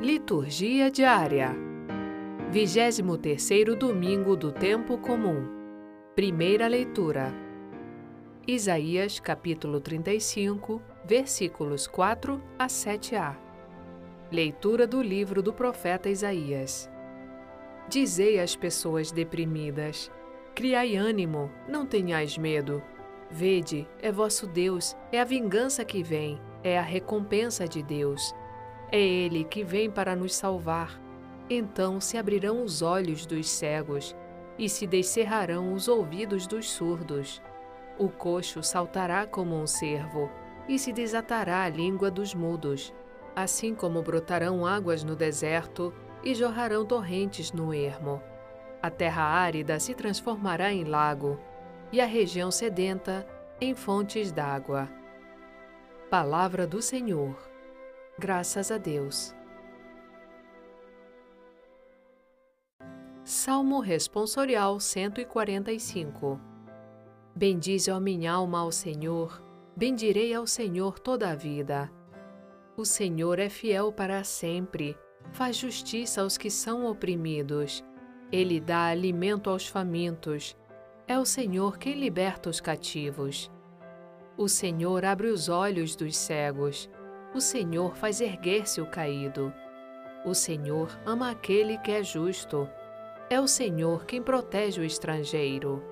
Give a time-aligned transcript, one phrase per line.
[0.00, 1.56] Liturgia diária.
[2.52, 5.44] 23º domingo do tempo comum.
[6.14, 7.34] Primeira leitura.
[8.46, 13.36] Isaías, capítulo 35, versículos 4 a 7a.
[14.30, 16.88] Leitura do livro do profeta Isaías.
[17.88, 20.12] Dizei às pessoas deprimidas:
[20.54, 22.80] Criai ânimo, não tenhais medo.
[23.28, 28.32] Vede, é vosso Deus, é a vingança que vem, é a recompensa de Deus
[28.90, 31.00] é Ele que vem para nos salvar.
[31.50, 34.14] Então se abrirão os olhos dos cegos
[34.58, 37.42] e se descerrarão os ouvidos dos surdos.
[37.98, 40.30] O coxo saltará como um cervo
[40.68, 42.94] e se desatará a língua dos mudos.
[43.34, 48.22] Assim como brotarão águas no deserto e jorrarão torrentes no ermo.
[48.82, 51.38] A terra árida se transformará em lago
[51.90, 53.26] e a região sedenta
[53.60, 54.88] em fontes d'água.
[56.10, 57.47] Palavra do Senhor.
[58.20, 59.32] Graças a Deus.
[63.22, 66.40] Salmo Responsorial 145
[67.36, 69.40] Bendize, ó minha alma, ao Senhor,
[69.76, 71.88] bendirei ao Senhor toda a vida.
[72.76, 74.98] O Senhor é fiel para sempre,
[75.30, 77.84] faz justiça aos que são oprimidos.
[78.32, 80.56] Ele dá alimento aos famintos.
[81.06, 83.48] É o Senhor quem liberta os cativos.
[84.36, 86.90] O Senhor abre os olhos dos cegos
[87.34, 89.52] o Senhor faz erguer-se o caído.
[90.24, 92.68] O Senhor ama aquele que é justo.
[93.30, 95.82] É o Senhor quem protege o estrangeiro.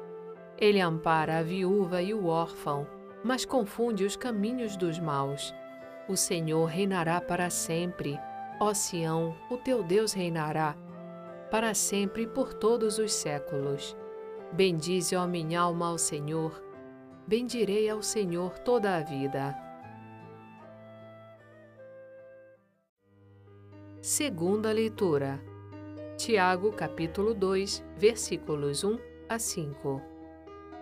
[0.59, 2.87] Ele ampara a viúva e o órfão,
[3.23, 5.55] mas confunde os caminhos dos maus.
[6.09, 8.19] O Senhor reinará para sempre.
[8.59, 10.75] Ó Sião, o teu Deus reinará
[11.51, 13.97] para sempre e por todos os séculos.
[14.53, 16.63] Bendize, ó minha alma, ao Senhor.
[17.27, 19.66] Bendirei ao Senhor toda a vida.
[24.09, 25.43] Segunda leitura.
[26.17, 30.01] Tiago, capítulo 2, versículos 1 a 5.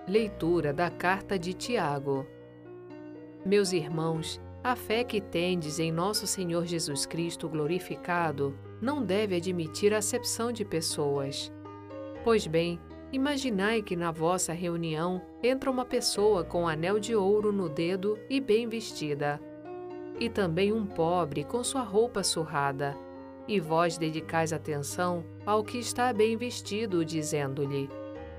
[0.06, 2.26] Leitura da carta de Tiago.
[3.42, 9.94] Meus irmãos, a fé que tendes em nosso Senhor Jesus Cristo glorificado não deve admitir
[9.94, 11.50] acepção de pessoas.
[12.22, 12.78] Pois bem,
[13.10, 18.38] imaginai que na vossa reunião entra uma pessoa com anel de ouro no dedo e
[18.38, 19.40] bem vestida,
[20.20, 22.94] e também um pobre com sua roupa surrada
[23.46, 27.88] e vós dedicais atenção ao que está bem vestido, dizendo-lhe: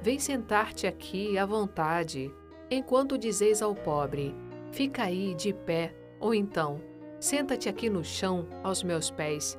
[0.02, 2.34] Vem sentar-te aqui à vontade,
[2.70, 4.36] enquanto dizeis ao pobre:
[4.72, 6.82] Fica aí de pé, ou então,
[7.20, 9.58] senta-te aqui no chão aos meus pés.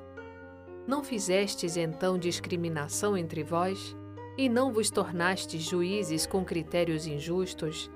[0.86, 3.96] Não fizestes então discriminação entre vós?
[4.38, 7.90] E não vos tornastes juízes com critérios injustos?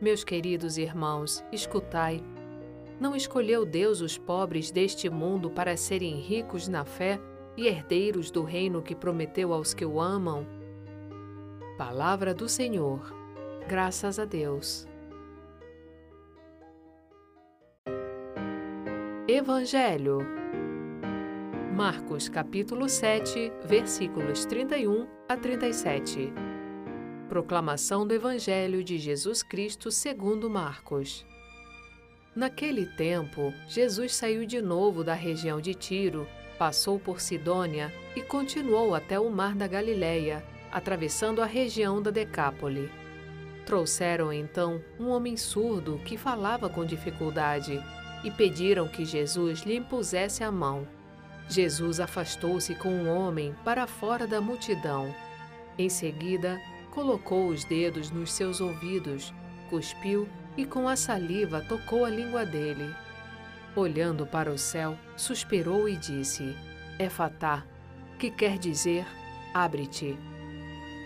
[0.00, 2.22] Meus queridos irmãos, escutai
[3.00, 7.18] não escolheu Deus os pobres deste mundo para serem ricos na fé
[7.56, 10.46] e herdeiros do reino que prometeu aos que o amam?
[11.78, 13.12] Palavra do Senhor.
[13.66, 14.86] Graças a Deus.
[19.26, 20.18] Evangelho.
[21.74, 26.30] Marcos capítulo 7, versículos 31 a 37.
[27.28, 31.24] Proclamação do Evangelho de Jesus Cristo segundo Marcos.
[32.34, 38.94] Naquele tempo, Jesus saiu de novo da região de Tiro, passou por Sidônia e continuou
[38.94, 42.88] até o mar da Galileia, atravessando a região da Decápole.
[43.66, 47.82] Trouxeram então um homem surdo que falava com dificuldade
[48.22, 50.86] e pediram que Jesus lhe impusesse a mão.
[51.48, 55.12] Jesus afastou-se com o homem para fora da multidão.
[55.76, 56.60] Em seguida,
[56.92, 59.34] colocou os dedos nos seus ouvidos,
[59.68, 62.94] cuspiu e com a saliva tocou a língua dele.
[63.74, 66.56] Olhando para o céu, suspirou e disse:
[66.98, 67.64] Efatá,
[68.18, 69.06] que quer dizer,
[69.54, 70.18] abre-te.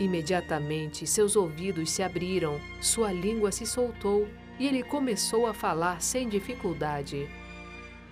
[0.00, 4.28] Imediatamente seus ouvidos se abriram, sua língua se soltou
[4.58, 7.28] e ele começou a falar sem dificuldade.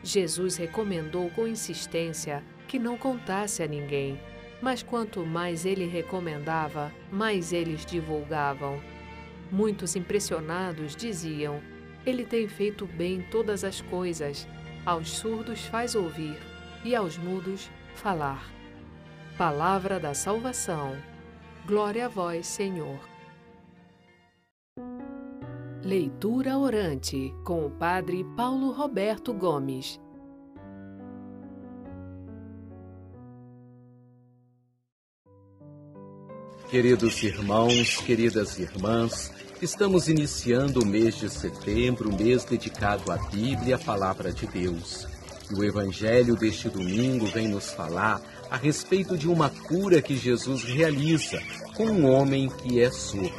[0.02, 4.20] Jesus recomendou com insistência que não contasse a ninguém,
[4.60, 8.80] mas quanto mais ele recomendava, mais eles divulgavam.
[9.52, 11.60] Muitos impressionados diziam:
[12.06, 14.48] Ele tem feito bem todas as coisas,
[14.86, 16.38] aos surdos faz ouvir
[16.82, 18.50] e aos mudos falar.
[19.36, 20.96] Palavra da salvação.
[21.66, 22.98] Glória a vós, Senhor.
[25.84, 30.00] Leitura orante com o Padre Paulo Roberto Gomes.
[36.72, 39.30] Queridos irmãos, queridas irmãs,
[39.60, 45.06] Estamos iniciando o mês de setembro, mês dedicado à Bíblia, a palavra de Deus.
[45.50, 50.64] E o evangelho deste domingo vem nos falar a respeito de uma cura que Jesus
[50.64, 51.40] realiza
[51.76, 53.30] com um homem que é surdo.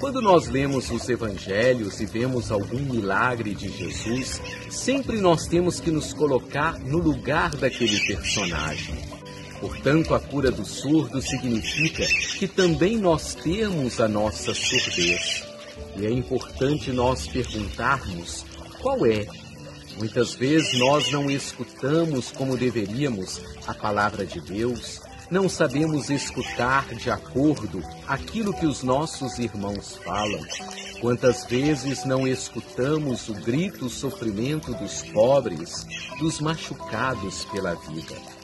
[0.00, 4.40] Quando nós lemos os evangelhos e vemos algum milagre de Jesus,
[4.70, 9.19] sempre nós temos que nos colocar no lugar daquele personagem.
[9.60, 12.06] Portanto, a cura do surdo significa
[12.38, 15.44] que também nós temos a nossa surdez.
[15.96, 18.44] E é importante nós perguntarmos
[18.80, 19.26] qual é.
[19.98, 27.10] Muitas vezes nós não escutamos como deveríamos a palavra de Deus, não sabemos escutar de
[27.10, 30.40] acordo aquilo que os nossos irmãos falam.
[31.00, 35.86] Quantas vezes não escutamos o grito, o sofrimento dos pobres,
[36.18, 38.39] dos machucados pela vida?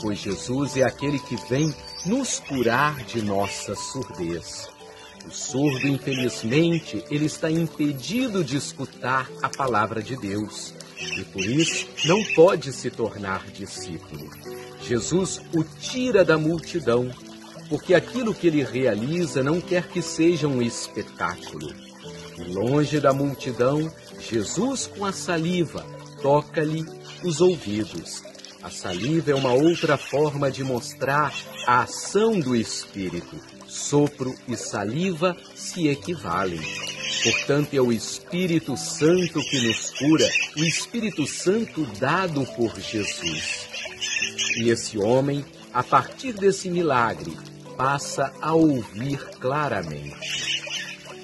[0.00, 1.74] Pois Jesus é aquele que vem
[2.06, 4.68] nos curar de nossa surdez.
[5.26, 10.72] O surdo, infelizmente, ele está impedido de escutar a palavra de Deus
[11.18, 14.28] e por isso não pode se tornar discípulo.
[14.82, 17.10] Jesus o tira da multidão,
[17.68, 21.68] porque aquilo que ele realiza não quer que seja um espetáculo.
[22.38, 25.84] E longe da multidão, Jesus com a saliva
[26.22, 26.84] toca-lhe
[27.22, 28.29] os ouvidos.
[28.62, 31.34] A saliva é uma outra forma de mostrar
[31.66, 33.36] a ação do Espírito.
[33.66, 36.60] Sopro e saliva se equivalem.
[37.22, 43.66] Portanto, é o Espírito Santo que nos cura, o Espírito Santo dado por Jesus.
[44.56, 47.36] E esse homem, a partir desse milagre,
[47.76, 50.60] passa a ouvir claramente.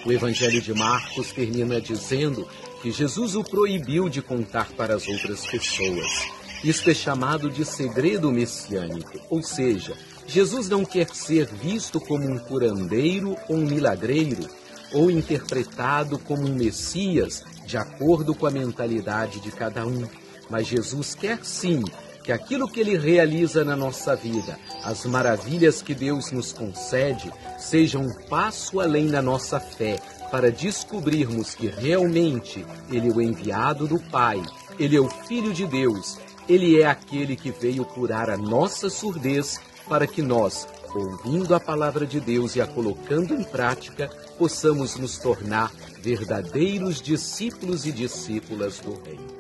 [0.07, 2.49] O Evangelho de Marcos termina dizendo
[2.81, 6.36] que Jesus o proibiu de contar para as outras pessoas.
[6.65, 9.95] Isto é chamado de segredo messiânico, ou seja,
[10.27, 14.49] Jesus não quer ser visto como um curandeiro ou um milagreiro,
[14.93, 20.07] ou interpretado como um Messias, de acordo com a mentalidade de cada um.
[20.49, 21.85] Mas Jesus quer sim
[22.25, 28.03] que aquilo que ele realiza na nossa vida, as maravilhas que Deus nos concede, sejam
[28.03, 30.01] um passo além da nossa fé,
[30.31, 34.43] para descobrirmos que realmente Ele é o enviado do Pai,
[34.79, 39.61] Ele é o Filho de Deus, Ele é aquele que veio curar a nossa surdez
[39.89, 44.09] para que nós, ouvindo a palavra de Deus e a colocando em prática,
[44.39, 49.36] possamos nos tornar verdadeiros discípulos e discípulas do Reino.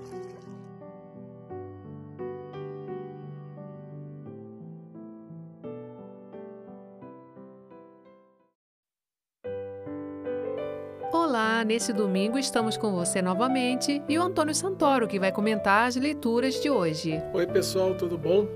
[11.67, 16.63] Nesse domingo estamos com você novamente e o Antônio Santoro que vai comentar as leituras
[16.63, 17.21] de hoje.
[17.35, 18.47] Oi, pessoal, tudo bom?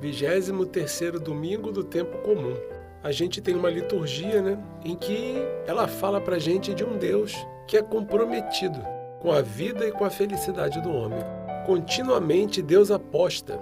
[0.00, 0.50] 23
[1.22, 2.54] domingo do tempo comum.
[3.04, 7.34] A gente tem uma liturgia, né, em que ela fala pra gente de um Deus
[7.68, 8.80] que é comprometido
[9.20, 11.20] com a vida e com a felicidade do homem.
[11.66, 13.60] Continuamente Deus aposta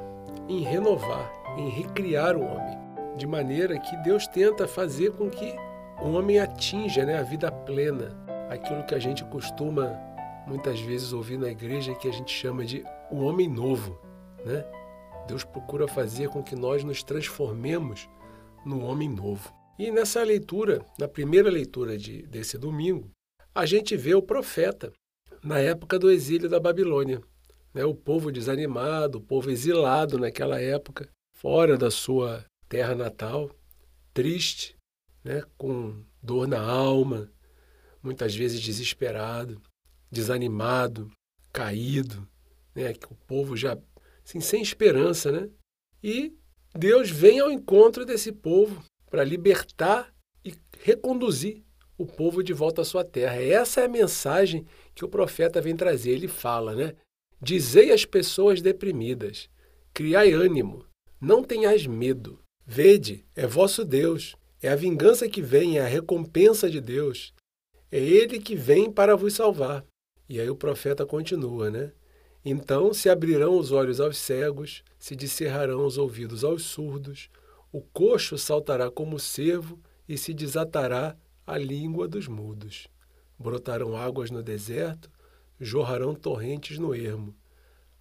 [0.49, 2.79] em renovar, em recriar o homem,
[3.19, 5.55] de maneira que Deus tenta fazer com que
[6.03, 9.99] o homem atinja né, a vida plena, aquilo que a gente costuma
[10.47, 13.99] muitas vezes ouvir na igreja que a gente chama de o homem novo,
[14.45, 14.65] né?
[15.27, 18.09] Deus procura fazer com que nós nos transformemos
[18.65, 19.53] no homem novo.
[19.79, 23.11] E nessa leitura, na primeira leitura de, desse domingo,
[23.55, 24.93] a gente vê o profeta
[25.43, 27.21] na época do exílio da Babilônia.
[27.73, 27.85] Né?
[27.85, 33.51] O povo desanimado, o povo exilado naquela época, fora da sua terra natal,
[34.13, 34.77] triste,
[35.25, 35.43] né?
[35.57, 37.31] com dor na alma,
[38.05, 39.61] muitas vezes desesperado,
[40.11, 41.11] desanimado,
[41.53, 42.29] caído,
[42.75, 42.93] né?
[42.93, 43.77] que o povo já
[44.25, 45.49] assim, sem esperança, né?
[46.03, 46.33] E
[46.75, 50.13] Deus vem ao encontro desse povo para libertar
[50.45, 51.63] e reconduzir
[51.97, 53.41] o povo de volta à sua terra.
[53.41, 56.11] Essa é a mensagem que o profeta vem trazer.
[56.11, 56.95] Ele fala, né?
[57.41, 59.49] Dizei às pessoas deprimidas:
[59.93, 60.85] criai ânimo,
[61.21, 62.41] não tenhais medo.
[62.67, 67.34] Vede, é vosso Deus, é a vingança que vem, é a recompensa de Deus.
[67.95, 69.85] É Ele que vem para vos salvar.
[70.29, 71.93] E aí o profeta continua, né?
[72.45, 77.31] Então se abrirão os olhos aos cegos, se descerrarão os ouvidos aos surdos,
[77.71, 82.89] o coxo saltará como cervo e se desatará a língua dos mudos.
[83.39, 85.09] Brotarão águas no deserto,
[85.61, 87.33] jorrarão torrentes no ermo.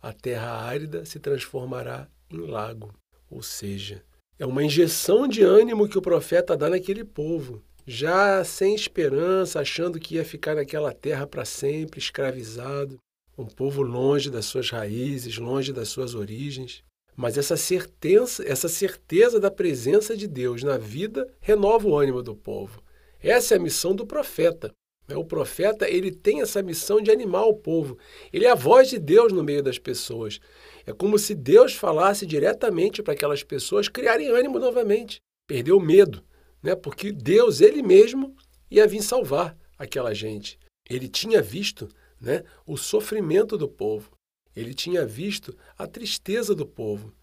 [0.02, 2.92] A terra árida se transformará em lago.
[3.30, 4.04] Ou seja,
[4.40, 10.00] é uma injeção de ânimo que o profeta dá naquele povo já sem esperança, achando
[10.00, 12.98] que ia ficar naquela terra para sempre, escravizado,
[13.38, 16.84] um povo longe das suas raízes, longe das suas origens.
[17.16, 22.36] Mas essa certeza, essa certeza da presença de Deus na vida renova o ânimo do
[22.36, 22.82] povo.
[23.20, 24.72] Essa é a missão do profeta.
[25.08, 25.16] Né?
[25.16, 27.98] O profeta ele tem essa missão de animar o povo.
[28.32, 30.40] Ele é a voz de Deus no meio das pessoas.
[30.86, 36.24] É como se Deus falasse diretamente para aquelas pessoas criarem ânimo novamente, perder o medo,
[36.64, 36.76] né?
[36.76, 38.36] porque Deus, Ele mesmo,
[38.72, 40.58] ia vir salvar aquela gente.
[40.90, 41.90] Ele tinha visto
[42.20, 44.12] né, o sofrimento do povo,
[44.56, 47.14] ele tinha visto a tristeza do povo.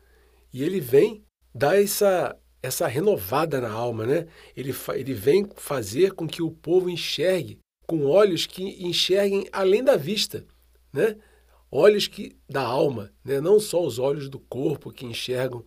[0.53, 4.27] E ele vem dar essa, essa renovada na alma, né?
[4.57, 9.97] Ele, ele vem fazer com que o povo enxergue com olhos que enxerguem além da
[9.97, 10.45] vista,
[10.93, 11.17] né?
[11.71, 13.41] Olhos que da alma, né?
[13.41, 15.65] não só os olhos do corpo que enxergam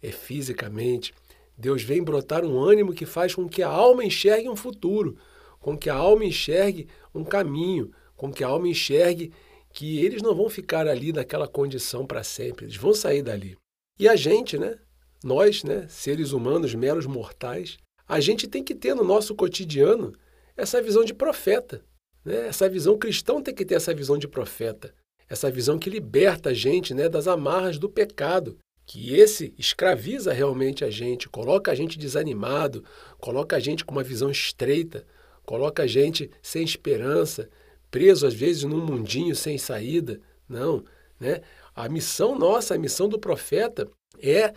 [0.00, 1.12] é, fisicamente.
[1.56, 5.16] Deus vem brotar um ânimo que faz com que a alma enxergue um futuro,
[5.58, 9.32] com que a alma enxergue um caminho, com que a alma enxergue
[9.72, 13.56] que eles não vão ficar ali naquela condição para sempre, eles vão sair dali.
[13.98, 14.78] E a gente, né?
[15.22, 17.76] Nós, né, seres humanos, meros mortais,
[18.08, 20.12] a gente tem que ter no nosso cotidiano
[20.56, 21.84] essa visão de profeta.
[22.24, 22.48] Né?
[22.48, 24.94] Essa visão cristã tem que ter essa visão de profeta,
[25.28, 28.58] essa visão que liberta a gente né, das amarras do pecado,
[28.90, 32.82] que esse escraviza realmente a gente, coloca a gente desanimado,
[33.20, 35.06] coloca a gente com uma visão estreita,
[35.46, 37.48] coloca a gente sem esperança,
[37.88, 40.20] preso às vezes num mundinho sem saída.
[40.48, 40.82] Não,
[41.20, 41.40] né?
[41.72, 43.88] A missão nossa, a missão do profeta
[44.20, 44.52] é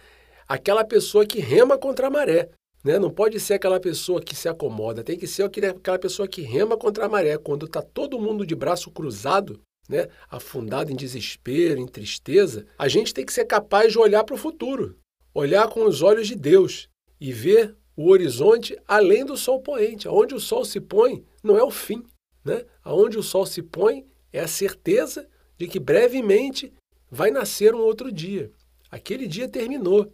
[0.50, 2.50] aquela pessoa que rema contra a maré.
[2.84, 2.98] Né?
[2.98, 6.76] Não pode ser aquela pessoa que se acomoda, tem que ser aquela pessoa que rema
[6.76, 7.38] contra a maré.
[7.38, 10.08] Quando está todo mundo de braço cruzado, né?
[10.30, 14.38] afundado em desespero, em tristeza, a gente tem que ser capaz de olhar para o
[14.38, 14.98] futuro,
[15.34, 20.08] olhar com os olhos de Deus e ver o horizonte além do sol poente.
[20.08, 22.04] Onde o sol se põe não é o fim.
[22.44, 22.66] Né?
[22.84, 26.74] Aonde o sol se põe é a certeza de que brevemente
[27.10, 28.52] vai nascer um outro dia.
[28.90, 30.12] Aquele dia terminou,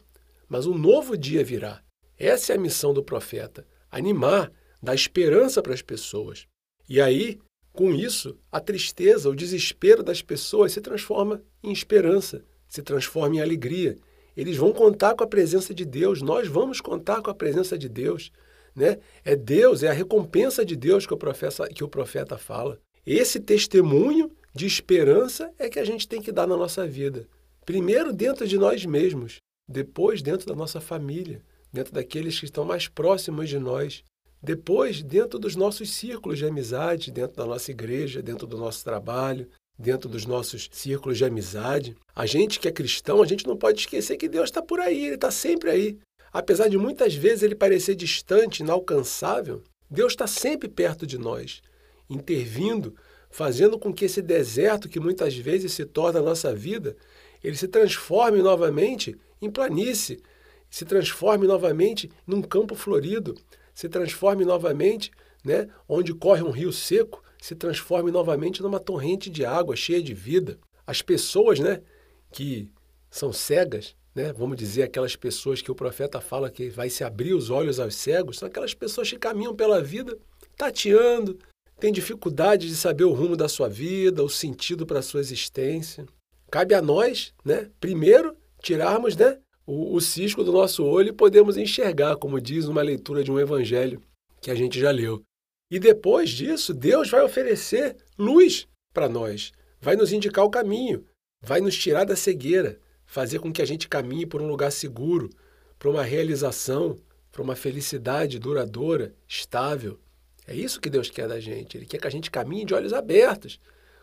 [0.48, 1.82] mas um novo dia virá.
[2.18, 6.46] Essa é a missão do profeta: animar, dar esperança para as pessoas.
[6.88, 7.40] E aí,
[7.74, 13.42] com isso, a tristeza, o desespero das pessoas se transforma em esperança, se transforma em
[13.42, 13.96] alegria.
[14.36, 17.88] Eles vão contar com a presença de Deus, nós vamos contar com a presença de
[17.88, 18.32] Deus.
[18.76, 19.00] Né?
[19.24, 22.80] É Deus, é a recompensa de Deus que o, profeta, que o profeta fala.
[23.06, 27.28] Esse testemunho de esperança é que a gente tem que dar na nossa vida.
[27.66, 32.88] Primeiro dentro de nós mesmos, depois dentro da nossa família, dentro daqueles que estão mais
[32.88, 34.04] próximos de nós,
[34.42, 39.48] depois dentro dos nossos círculos de amizade, dentro da nossa igreja, dentro do nosso trabalho,
[39.78, 41.96] dentro dos nossos círculos de amizade.
[42.16, 45.06] A gente que é cristão, a gente não pode esquecer que Deus está por aí,
[45.06, 45.98] Ele está sempre aí.
[46.32, 51.62] Apesar de muitas vezes ele parecer distante, inalcançável, Deus está sempre perto de nós,
[52.08, 52.96] intervindo,
[53.32, 56.96] fazendo com que esse deserto que muitas vezes se torna a nossa vida,
[57.44, 60.22] ele se transforme novamente em planície,
[60.70, 63.36] se transforme novamente num campo florido,
[63.80, 65.10] se transforme novamente,
[65.42, 70.14] né, onde corre um rio seco, se transforme novamente numa torrente de água cheia de
[70.14, 70.60] vida.
[70.86, 71.82] As pessoas, né,
[72.30, 72.70] que
[73.10, 77.34] são cegas, né, vamos dizer aquelas pessoas que o profeta fala que vai se abrir
[77.34, 80.18] os olhos aos cegos, são aquelas pessoas que caminham pela vida
[80.58, 81.40] tateando,
[81.80, 86.06] têm dificuldade de saber o rumo da sua vida, o sentido para a sua existência.
[86.52, 91.56] Cabe a nós, né, primeiro, tirarmos, né, o, o cisco do nosso olho e podemos
[91.56, 94.02] enxergar, como diz uma leitura de um evangelho
[94.42, 95.22] que a gente já leu.
[95.70, 101.06] E depois disso, Deus vai oferecer luz para nós, vai nos indicar o caminho,
[101.40, 105.30] vai nos tirar da cegueira, fazer com que a gente caminhe por um lugar seguro,
[105.78, 106.98] para uma realização,
[107.32, 110.00] para uma felicidade duradoura, estável.
[110.48, 111.78] É isso que Deus quer da gente.
[111.78, 113.60] Ele quer que a gente caminhe de olhos abertos,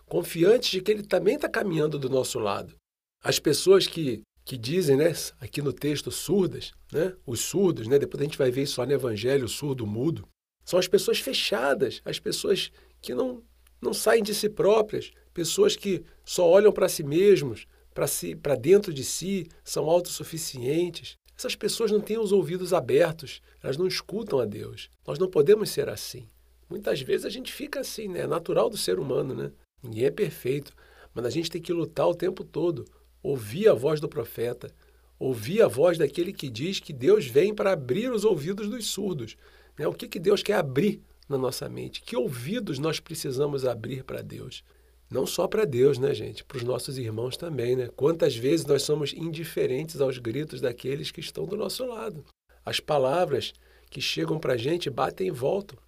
[0.06, 2.76] confiantes de que Ele também está caminhando do nosso lado.
[3.20, 8.20] As pessoas que que dizem, né, aqui no texto, surdas, né, os surdos, né, depois
[8.20, 10.26] a gente vai ver isso lá no Evangelho, surdo, mudo,
[10.64, 12.70] são as pessoas fechadas, as pessoas
[13.02, 13.42] que não,
[13.82, 18.54] não saem de si próprias, pessoas que só olham para si mesmos, para si, para
[18.54, 21.16] dentro de si, são autossuficientes.
[21.36, 24.88] Essas pessoas não têm os ouvidos abertos, elas não escutam a Deus.
[25.06, 26.28] Nós não podemos ser assim.
[26.70, 28.20] Muitas vezes a gente fica assim, né?
[28.20, 29.52] É natural do ser humano, né?
[29.82, 30.72] Ninguém é perfeito,
[31.14, 32.84] mas a gente tem que lutar o tempo todo
[33.26, 34.70] ouvir a voz do profeta,
[35.18, 39.36] ouvir a voz daquele que diz que Deus vem para abrir os ouvidos dos surdos.
[39.76, 39.86] Né?
[39.88, 42.00] O que, que Deus quer abrir na nossa mente?
[42.00, 44.62] Que ouvidos nós precisamos abrir para Deus?
[45.10, 46.44] Não só para Deus, né, gente?
[46.44, 47.88] Para os nossos irmãos também, né?
[47.94, 52.24] Quantas vezes nós somos indiferentes aos gritos daqueles que estão do nosso lado?
[52.64, 53.52] As palavras
[53.88, 55.78] que chegam para a gente batem e voltam.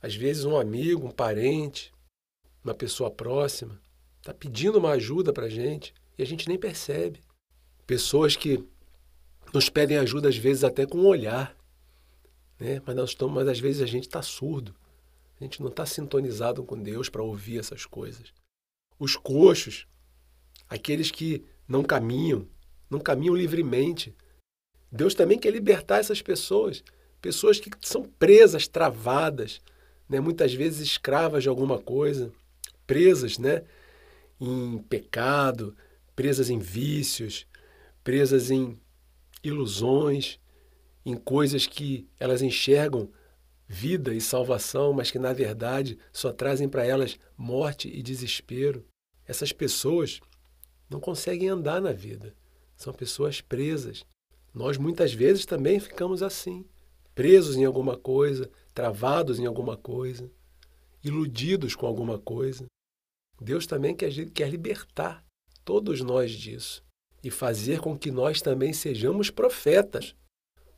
[0.00, 1.92] Às vezes, um amigo, um parente,
[2.64, 3.78] uma pessoa próxima,
[4.18, 7.20] está pedindo uma ajuda para a gente e a gente nem percebe.
[7.86, 8.64] Pessoas que
[9.52, 11.56] nos pedem ajuda, às vezes, até com um olhar,
[12.58, 12.80] né?
[12.86, 14.74] mas, nós estamos, mas às vezes a gente está surdo.
[15.40, 18.32] A gente não está sintonizado com Deus para ouvir essas coisas.
[18.98, 19.86] Os coxos,
[20.68, 22.46] aqueles que não caminham,
[22.88, 24.14] não caminham livremente.
[24.90, 26.84] Deus também quer libertar essas pessoas,
[27.20, 29.60] pessoas que são presas, travadas,
[30.08, 30.20] né?
[30.20, 32.32] muitas vezes escravas de alguma coisa,
[32.86, 33.64] presas né?
[34.40, 35.76] em pecado,
[36.14, 37.46] presas em vícios,
[38.04, 38.80] presas em
[39.42, 40.38] ilusões,
[41.04, 43.10] em coisas que elas enxergam
[43.66, 48.84] vida e salvação, mas que na verdade só trazem para elas morte e desespero.
[49.26, 50.20] Essas pessoas
[50.88, 52.34] não conseguem andar na vida.
[52.76, 54.04] São pessoas presas.
[54.52, 56.66] Nós muitas vezes também ficamos assim,
[57.14, 60.30] presos em alguma coisa, travados em alguma coisa,
[61.02, 62.66] iludidos com alguma coisa.
[63.40, 65.24] Deus também quer, quer libertar
[65.64, 66.82] todos nós disso
[67.22, 70.14] e fazer com que nós também sejamos profetas,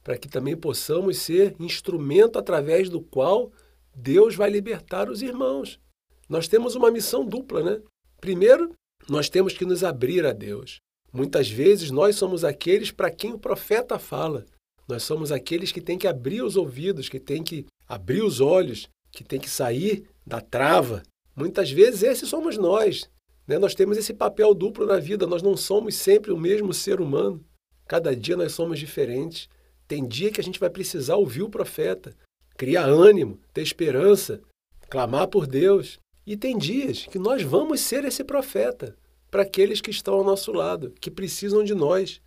[0.02, 3.50] para que também possamos ser instrumento através do qual
[3.94, 5.80] Deus vai libertar os irmãos.
[6.28, 7.80] Nós temos uma missão dupla, né?
[8.20, 8.72] Primeiro,
[9.08, 10.78] nós temos que nos abrir a Deus.
[11.12, 14.44] Muitas vezes nós somos aqueles para quem o profeta fala.
[14.86, 18.88] Nós somos aqueles que têm que abrir os ouvidos, que têm que abrir os olhos,
[19.10, 21.02] que têm que sair da trava.
[21.34, 23.08] Muitas vezes esses somos nós.
[23.46, 23.58] Né?
[23.58, 27.44] Nós temos esse papel duplo na vida, nós não somos sempre o mesmo ser humano.
[27.86, 29.48] Cada dia nós somos diferentes.
[29.86, 32.14] Tem dia que a gente vai precisar ouvir o profeta,
[32.56, 34.40] criar ânimo, ter esperança,
[34.88, 35.98] clamar por Deus.
[36.26, 38.96] E tem dias que nós vamos ser esse profeta
[39.30, 42.22] para aqueles que estão ao nosso lado, que precisam de nós,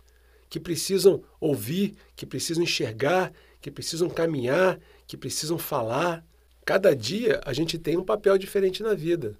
[0.48, 6.24] que precisam ouvir, que precisam enxergar, que precisam caminhar, que precisam falar.
[6.64, 9.36] Cada dia a gente tem um papel diferente na vida.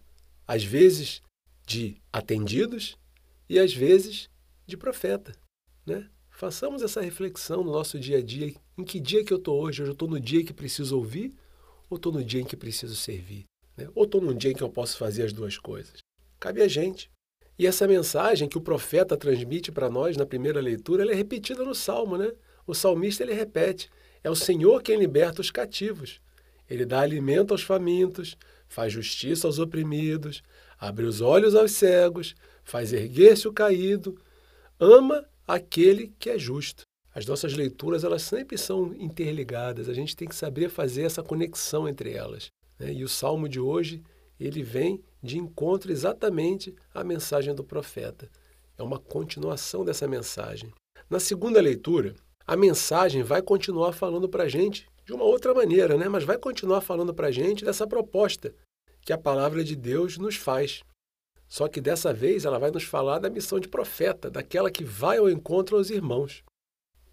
[0.47, 1.23] Às vezes
[1.69, 2.97] de atendidos
[3.47, 4.31] e às vezes
[4.67, 5.35] de profeta,
[5.87, 6.09] né?
[6.31, 8.55] Façamos essa reflexão no nosso dia a dia.
[8.77, 9.83] Em que dia que eu estou hoje?
[9.83, 11.37] Hoje eu estou no dia que preciso ouvir
[11.91, 13.45] ou estou no dia em que preciso servir?
[13.77, 13.87] Né?
[13.95, 15.99] Ou estou num dia em que eu posso fazer as duas coisas?
[16.41, 17.11] Cabe a gente.
[17.59, 21.65] E essa mensagem que o profeta transmite para nós na primeira leitura, ela é repetida
[21.65, 22.33] no Salmo, né?
[22.67, 23.91] O salmista ele repete:
[24.25, 26.21] é o Senhor quem liberta os cativos.
[26.71, 28.37] Ele dá alimento aos famintos,
[28.69, 30.43] faz justiça aos oprimidos,
[30.79, 34.19] abre os olhos aos cegos, faz erguer-se o caído,
[34.79, 36.83] ama aquele que é justo.
[37.15, 41.89] As nossas leituras elas sempre são interligadas, a gente tem que saber fazer essa conexão
[41.89, 42.47] entre elas.
[42.79, 42.93] Né?
[42.93, 44.03] E o salmo de hoje
[44.39, 48.31] ele vem de encontro exatamente à mensagem do profeta.
[48.77, 50.73] É uma continuação dessa mensagem.
[51.11, 52.15] Na segunda leitura,
[52.47, 56.09] a mensagem vai continuar falando para a gente de uma outra maneira, né?
[56.09, 58.55] mas vai continuar falando para a gente dessa proposta
[59.09, 60.83] que a palavra de Deus nos faz.
[61.49, 65.17] Só que dessa vez ela vai nos falar da missão de profeta, daquela que vai
[65.17, 66.45] ao encontro aos irmãos.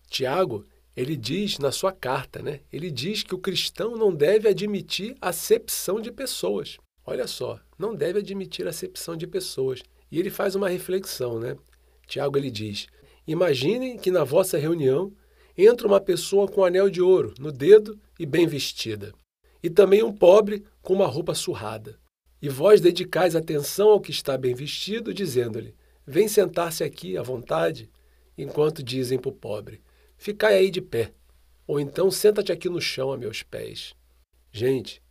[0.09, 2.59] Tiago, ele diz na sua carta, né?
[2.69, 6.77] Ele diz que o cristão não deve admitir acepção de pessoas.
[7.05, 9.81] Olha só, não deve admitir acepção de pessoas.
[10.11, 11.55] E ele faz uma reflexão, né?
[12.07, 12.87] Tiago ele diz:
[13.25, 15.13] Imaginem que na vossa reunião
[15.57, 19.13] entra uma pessoa com um anel de ouro no dedo e bem vestida
[19.65, 21.99] e também um pobre com uma roupa surrada.
[22.39, 25.73] E vós dedicais atenção ao que está bem vestido, dizendo-lhe:
[26.05, 27.89] Vem sentar-se aqui à vontade,
[28.37, 29.81] enquanto dizem para o pobre:
[30.19, 31.13] Ficai aí de pé,
[31.65, 33.95] ou então senta-te aqui no chão a meus pés.
[34.51, 35.01] Gente,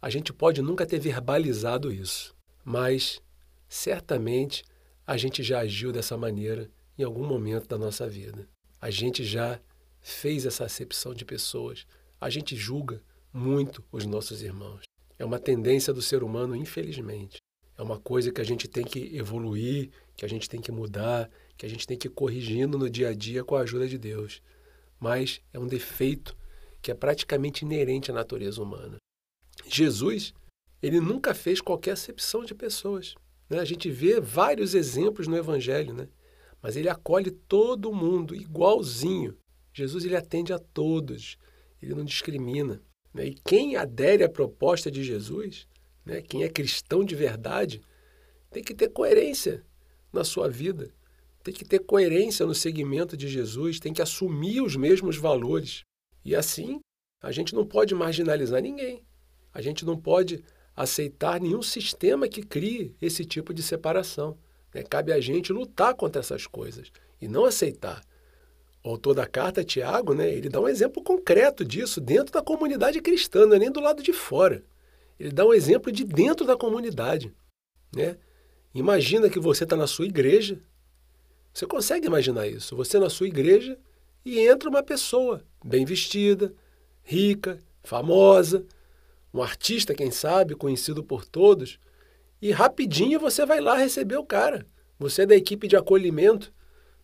[0.00, 2.32] a gente pode nunca ter verbalizado isso,
[2.64, 3.20] mas
[3.68, 4.62] certamente
[5.04, 8.48] a gente já agiu dessa maneira em algum momento da nossa vida.
[8.80, 9.58] A gente já
[10.00, 11.84] fez essa acepção de pessoas,
[12.20, 13.02] a gente julga,
[13.36, 14.80] muito os nossos irmãos.
[15.18, 17.36] É uma tendência do ser humano, infelizmente.
[17.76, 21.30] É uma coisa que a gente tem que evoluir, que a gente tem que mudar,
[21.56, 23.98] que a gente tem que ir corrigindo no dia a dia com a ajuda de
[23.98, 24.40] Deus.
[24.98, 26.34] Mas é um defeito
[26.80, 28.96] que é praticamente inerente à natureza humana.
[29.66, 30.32] Jesus,
[30.82, 33.14] ele nunca fez qualquer acepção de pessoas.
[33.50, 33.58] Né?
[33.58, 36.08] A gente vê vários exemplos no Evangelho, né?
[36.62, 39.36] mas ele acolhe todo mundo igualzinho.
[39.74, 41.36] Jesus ele atende a todos,
[41.82, 42.80] ele não discrimina.
[43.16, 43.28] Né?
[43.28, 45.66] E quem adere à proposta de Jesus,
[46.04, 46.20] né?
[46.20, 47.80] quem é cristão de verdade,
[48.50, 49.64] tem que ter coerência
[50.12, 50.92] na sua vida,
[51.42, 55.82] tem que ter coerência no segmento de Jesus, tem que assumir os mesmos valores.
[56.22, 56.78] E assim,
[57.22, 59.02] a gente não pode marginalizar ninguém,
[59.52, 64.36] a gente não pode aceitar nenhum sistema que crie esse tipo de separação.
[64.74, 64.82] Né?
[64.82, 68.02] Cabe a gente lutar contra essas coisas e não aceitar.
[68.86, 73.00] O autor da carta, Tiago, né, ele dá um exemplo concreto disso dentro da comunidade
[73.00, 74.62] cristã, não é nem do lado de fora.
[75.18, 77.34] Ele dá um exemplo de dentro da comunidade.
[77.92, 78.16] Né?
[78.72, 80.60] Imagina que você está na sua igreja.
[81.52, 82.76] Você consegue imaginar isso?
[82.76, 83.76] Você na sua igreja
[84.24, 86.54] e entra uma pessoa bem vestida,
[87.02, 88.64] rica, famosa,
[89.34, 91.80] um artista, quem sabe, conhecido por todos,
[92.40, 94.64] e rapidinho você vai lá receber o cara.
[94.96, 96.54] Você é da equipe de acolhimento,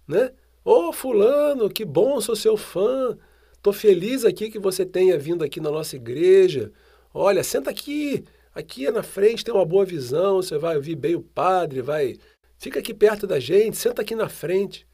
[0.06, 0.30] né?
[0.64, 3.18] Ô, oh, fulano, que bom, sou seu fã.
[3.60, 6.72] Tô feliz aqui que você tenha vindo aqui na nossa igreja.
[7.12, 11.22] Olha, senta aqui, aqui na frente tem uma boa visão, você vai ouvir bem o
[11.22, 12.16] padre, vai,
[12.58, 14.86] fica aqui perto da gente, senta aqui na frente.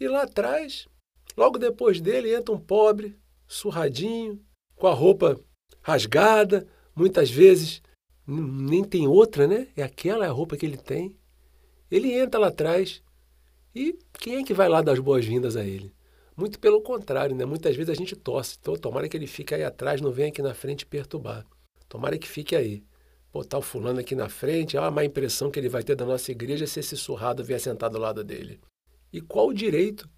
[0.00, 0.88] E lá atrás,
[1.36, 3.14] logo depois dele entra um pobre,
[3.46, 4.40] surradinho,
[4.76, 5.38] com a roupa
[5.82, 7.82] rasgada, muitas vezes
[8.26, 9.68] nem tem outra, né?
[9.76, 11.14] É aquela a roupa que ele tem.
[11.90, 13.01] Ele entra lá atrás
[13.74, 15.94] e quem é que vai lá dar as boas-vindas a ele?
[16.36, 17.44] Muito pelo contrário, né?
[17.44, 18.56] Muitas vezes a gente torce.
[18.60, 21.46] Então, tomara que ele fique aí atrás, não venha aqui na frente perturbar.
[21.88, 22.82] Tomara que fique aí.
[23.32, 26.04] Botar o fulano aqui na frente, ah, a má impressão que ele vai ter da
[26.04, 28.60] nossa igreja se esse surrado vier sentado ao lado dele.
[29.12, 30.08] E qual o direito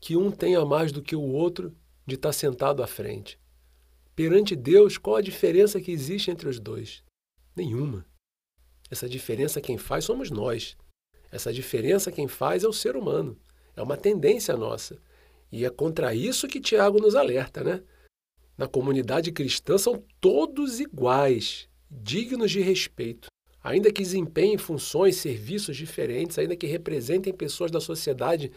[0.00, 1.74] que um tenha mais do que o outro
[2.06, 3.38] de estar sentado à frente?
[4.14, 7.02] Perante Deus, qual a diferença que existe entre os dois?
[7.54, 8.04] Nenhuma.
[8.90, 10.76] Essa diferença quem faz somos nós.
[11.30, 13.36] Essa diferença quem faz é o ser humano.
[13.76, 14.98] É uma tendência nossa.
[15.50, 17.82] E é contra isso que Tiago nos alerta, né?
[18.56, 23.28] Na comunidade cristã são todos iguais, dignos de respeito.
[23.62, 28.50] Ainda que desempenhem funções, serviços diferentes, ainda que representem pessoas da sociedade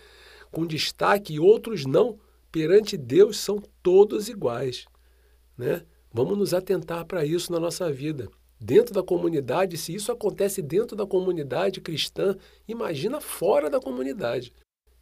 [0.51, 2.19] com destaque e outros não,
[2.51, 4.85] perante Deus são todos iguais.
[5.57, 5.83] Né?
[6.13, 8.29] Vamos nos atentar para isso na nossa vida.
[8.63, 14.53] Dentro da comunidade, se isso acontece dentro da comunidade cristã, imagina fora da comunidade.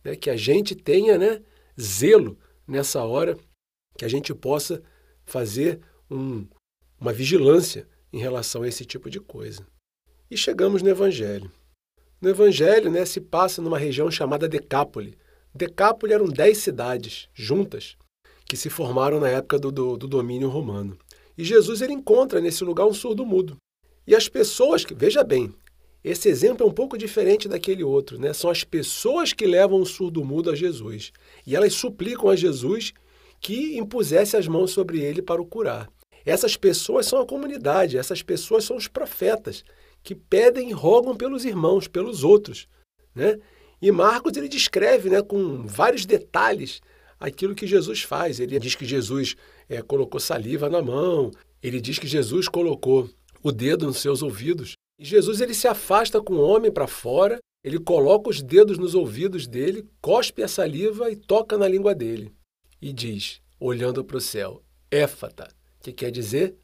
[0.02, 0.16] Né?
[0.16, 1.42] Que a gente tenha né,
[1.80, 3.38] zelo nessa hora,
[3.98, 4.82] que a gente possa
[5.26, 6.48] fazer um,
[7.02, 9.68] uma vigilância em relação a esse tipo de coisa.
[10.32, 11.52] E chegamos no Evangelho.
[12.22, 15.18] No Evangelho né, se passa numa região chamada Decápole.
[15.54, 17.98] Decápole eram dez cidades juntas
[18.46, 20.98] que se formaram na época do, do, do domínio romano.
[21.40, 23.56] E Jesus ele encontra nesse lugar um surdo mudo.
[24.06, 25.50] E as pessoas, que veja bem,
[26.04, 28.34] esse exemplo é um pouco diferente daquele outro, né?
[28.34, 31.14] São as pessoas que levam o surdo mudo a Jesus.
[31.48, 32.94] E elas suplicam a Jesus
[33.40, 35.90] que impusesse as mãos sobre ele para o curar.
[36.26, 39.64] Essas pessoas são a comunidade, essas pessoas são os profetas,
[40.04, 42.68] que pedem e rogam pelos irmãos, pelos outros.
[43.16, 43.40] Né?
[43.82, 46.82] E Marcos ele descreve né, com vários detalhes
[47.20, 48.40] aquilo que Jesus faz.
[48.40, 49.36] Ele diz que Jesus
[49.68, 53.10] é, colocou saliva na mão, ele diz que Jesus colocou
[53.44, 54.74] o dedo nos seus ouvidos.
[54.98, 58.96] E Jesus ele se afasta com o homem para fora, ele coloca os dedos nos
[58.96, 62.34] ouvidos dele, cospe a saliva e toca na língua dele.
[62.82, 65.48] E diz, olhando para o céu, éfata,
[65.82, 66.56] que quer dizer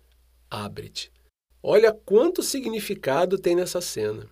[0.50, 1.12] abre-te.
[1.62, 4.30] Olha quanto significado tem nessa cena.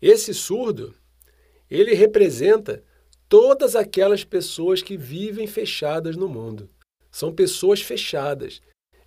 [0.00, 0.94] Esse surdo,
[1.70, 2.82] ele representa
[3.34, 6.70] todas aquelas pessoas que vivem fechadas no mundo.
[7.10, 8.60] São pessoas fechadas.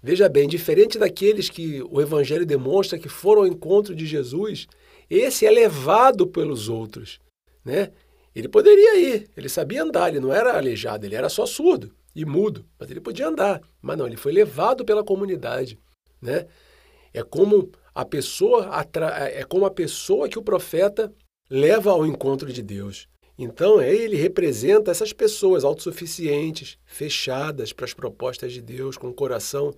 [0.04, 4.68] Veja bem, diferente daqueles que o Evangelho demonstra que foram ao encontro de Jesus,
[5.10, 7.22] esse é levado pelos outros.
[7.64, 7.90] Né?
[8.36, 12.26] Ele poderia ir, ele sabia andar, ele não era aleijado, ele era só surdo e
[12.26, 13.62] mudo, mas ele podia andar.
[13.82, 15.80] Mas não, ele foi levado pela comunidade.
[16.22, 16.48] Né?
[17.14, 18.70] É como a pessoa
[19.34, 21.14] é como a pessoa que o profeta
[21.50, 23.08] leva ao encontro de Deus.
[23.38, 29.74] Então, ele representa essas pessoas autossuficientes, fechadas para as propostas de Deus, com o coração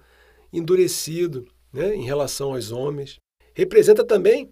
[0.52, 3.18] endurecido né, em relação aos homens.
[3.54, 4.50] Representa também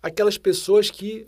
[0.00, 1.26] aquelas pessoas que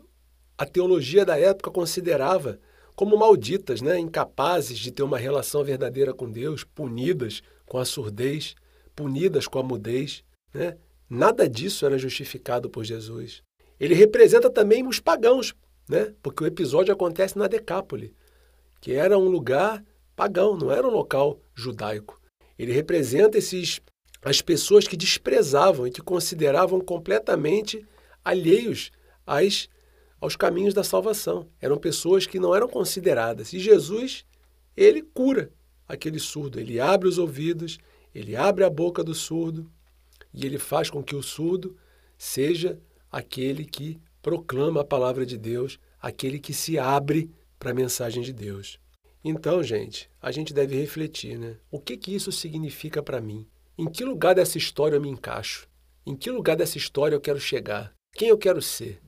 [0.57, 2.61] a teologia da época considerava
[2.95, 8.55] como malditas, né, incapazes de ter uma relação verdadeira com Deus, punidas com a surdez,
[8.95, 10.23] punidas com a mudez.
[10.53, 10.77] Né?
[11.11, 13.43] Nada disso era justificado por Jesus.
[13.81, 15.55] Ele representa também os pagãos,
[15.89, 16.13] né?
[16.23, 18.15] porque o episódio acontece na Decápole,
[18.81, 22.21] que era um lugar pagão, não era um local judaico.
[22.59, 23.81] Ele representa esses
[24.25, 27.87] as pessoas que desprezavam e que consideravam completamente
[28.25, 28.91] alheios
[29.27, 29.69] às,
[30.19, 31.47] aos caminhos da salvação.
[31.61, 33.53] Eram pessoas que não eram consideradas.
[33.53, 34.25] E Jesus,
[34.75, 35.53] ele cura
[35.87, 37.79] aquele surdo, ele abre os ouvidos,
[38.15, 39.71] ele abre a boca do surdo
[40.33, 41.77] e ele faz com que o surdo
[42.17, 42.81] seja
[43.13, 48.33] aquele que proclama a palavra de Deus, aquele que se abre para a mensagem de
[48.33, 48.81] Deus.
[49.23, 51.59] Então, gente, a gente deve refletir, né?
[51.71, 53.47] O que que isso significa para mim?
[53.77, 55.69] Em que lugar dessa história eu me encaixo?
[56.07, 57.93] Em que lugar dessa história eu quero chegar?
[58.15, 58.99] Quem eu quero ser?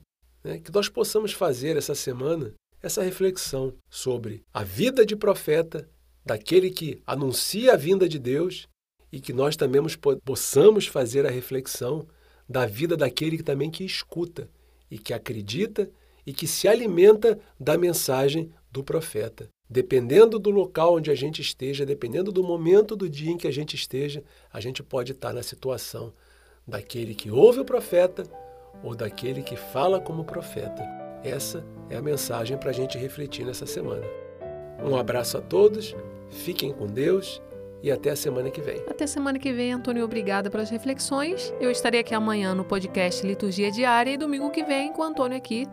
[0.45, 0.59] Né?
[0.59, 2.53] Que nós possamos fazer essa semana
[2.83, 5.89] essa reflexão sobre a vida de profeta,
[6.27, 8.69] daquele que anuncia a vinda de Deus,
[9.11, 9.81] e que nós também
[10.23, 12.07] possamos fazer a reflexão
[12.47, 14.51] da vida daquele que também que escuta
[14.97, 15.91] e que acredita
[16.27, 19.49] e que se alimenta da mensagem do profeta.
[19.69, 23.53] Dependendo do local onde a gente esteja, dependendo do momento do dia em que a
[23.53, 26.13] gente esteja, a gente pode estar na situação
[26.67, 28.23] daquele que ouve o profeta
[28.83, 30.83] ou daquele que fala como profeta?
[31.23, 34.05] Essa é a mensagem para a gente refletir nessa semana.
[34.83, 35.95] Um abraço a todos,
[36.31, 37.43] fiquem com Deus
[37.87, 38.83] e até a semana que vem.
[38.89, 40.05] Até semana que vem, Antônio.
[40.05, 41.55] Obrigada pelas reflexões.
[41.61, 45.37] Eu estarei aqui amanhã no podcast Liturgia Diária e domingo que vem com o Antônio
[45.37, 45.69] aqui